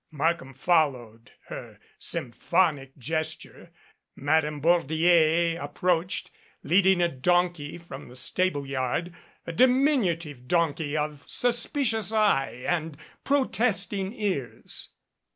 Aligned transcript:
Markham 0.09 0.51
followed 0.53 1.33
her 1.49 1.79
symphonic 1.99 2.97
gesture. 2.97 3.69
Madame 4.15 4.59
Bordier 4.59 5.59
approached, 5.61 6.31
leading 6.63 7.03
a 7.03 7.07
donkey 7.07 7.77
from 7.77 8.07
the 8.07 8.15
stable 8.15 8.65
yard, 8.65 9.13
a 9.45 9.53
diminutive 9.53 10.47
donkey 10.47 10.97
of 10.97 11.23
suspicious 11.27 12.11
eye 12.11 12.63
and 12.67 12.97
protest 13.23 13.93
ing 13.93 14.11
ears. 14.13 14.91